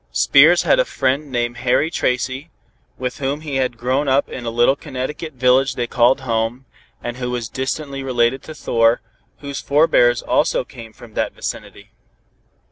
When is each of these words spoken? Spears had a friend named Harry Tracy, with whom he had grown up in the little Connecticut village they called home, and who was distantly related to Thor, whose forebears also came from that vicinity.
Spears 0.11 0.63
had 0.63 0.79
a 0.79 0.83
friend 0.85 1.31
named 1.31 1.57
Harry 1.57 1.91
Tracy, 1.91 2.49
with 2.97 3.19
whom 3.19 3.41
he 3.41 3.57
had 3.57 3.77
grown 3.77 4.07
up 4.07 4.29
in 4.29 4.43
the 4.45 4.51
little 4.51 4.75
Connecticut 4.75 5.33
village 5.33 5.75
they 5.75 5.85
called 5.85 6.21
home, 6.21 6.65
and 7.03 7.17
who 7.17 7.29
was 7.29 7.47
distantly 7.47 8.01
related 8.01 8.41
to 8.45 8.55
Thor, 8.55 9.01
whose 9.41 9.61
forebears 9.61 10.23
also 10.23 10.63
came 10.63 10.91
from 10.91 11.13
that 11.13 11.33
vicinity. 11.33 11.91